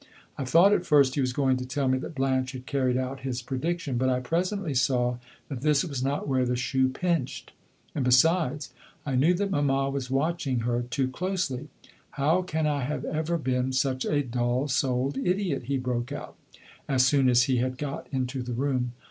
[0.35, 3.19] I thought at first he was going to tell me that Blanche had carried out
[3.19, 7.51] his prediction; but I presently saw that this was not where the shoe pinched;
[7.93, 8.73] and, besides,
[9.05, 11.69] I knew that mamma was watching her too closely.
[12.13, 16.35] 'How can I have ever been such a dull souled idiot?' he broke out,
[16.89, 18.93] as soon as he had got into the room.